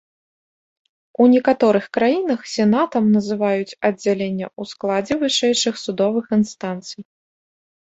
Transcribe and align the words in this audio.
У 1.25 1.27
некаторых 1.33 1.85
краінах 1.99 2.39
сенатам 2.55 3.03
называюць 3.19 3.77
аддзялення 3.93 4.47
ў 4.59 4.75
складзе 4.75 5.23
вышэйшых 5.25 5.75
судовых 5.87 6.25
інстанцый. 6.41 7.01